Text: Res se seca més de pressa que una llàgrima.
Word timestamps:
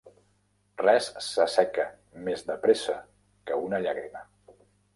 Res 0.81 1.09
se 1.25 1.45
seca 1.57 1.85
més 2.29 2.43
de 2.49 2.57
pressa 2.65 2.99
que 3.51 3.61
una 3.69 3.85
llàgrima. 3.87 4.27